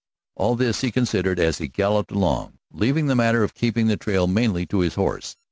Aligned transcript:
All 0.33 0.55
this 0.55 0.81
he 0.81 0.89
considered 0.89 1.39
as 1.39 1.59
he 1.59 1.67
galloped 1.67 2.09
along, 2.11 2.57
leaving 2.71 3.05
the 3.05 3.13
matter 3.13 3.43
of 3.43 3.53
keeping 3.53 3.85
the 3.85 3.97
trail 3.97 4.25
mainly 4.25 4.65
to 4.65 4.79
his 4.79 4.95
horse. 4.95 5.37